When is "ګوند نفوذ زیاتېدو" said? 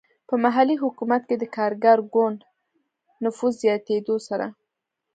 2.13-4.15